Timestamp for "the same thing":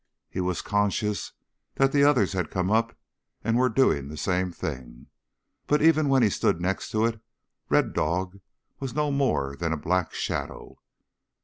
4.07-5.05